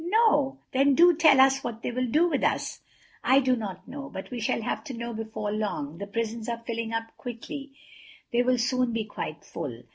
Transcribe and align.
"No." 0.03 0.57
"Then 0.71 0.95
do 0.95 1.15
tell 1.15 1.39
us 1.39 1.63
what 1.63 1.83
they 1.83 1.91
will 1.91 2.07
do 2.07 2.27
with 2.27 2.43
us." 2.43 2.81
"I 3.23 3.39
do 3.39 3.55
not 3.55 3.87
know. 3.87 4.09
But 4.09 4.31
we 4.31 4.39
shall 4.39 4.63
have 4.63 4.83
to 4.85 4.95
know 4.95 5.13
before 5.13 5.51
long. 5.51 5.99
The 5.99 6.07
prisons 6.07 6.49
are 6.49 6.63
filling 6.65 6.91
up 6.91 7.15
quickly—they 7.17 8.41
will 8.41 8.57
soon 8.57 8.93
be 8.93 9.03
quite 9.05 9.45
full. 9.45 9.83